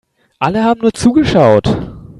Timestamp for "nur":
0.81-0.93